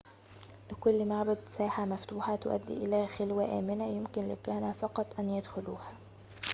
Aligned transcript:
لكل 0.71 1.05
معبد 1.05 1.37
ساحة 1.47 1.85
مفتوحة 1.85 2.35
تؤدي 2.35 2.73
إلى 2.73 3.07
خلوة 3.07 3.59
آمنة 3.59 3.87
يمكن 3.97 4.21
للكهنة 4.29 4.71
فقط 4.71 5.15
أن 5.19 5.29
يدخلوها 5.29 5.91